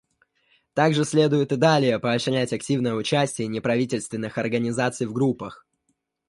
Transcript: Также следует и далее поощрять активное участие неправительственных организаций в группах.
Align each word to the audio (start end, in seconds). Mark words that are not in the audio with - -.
Также 0.73 1.05
следует 1.05 1.51
и 1.51 1.57
далее 1.57 1.99
поощрять 1.99 2.53
активное 2.53 2.95
участие 2.95 3.47
неправительственных 3.49 4.39
организаций 4.39 5.05
в 5.05 5.13
группах. 5.13 5.63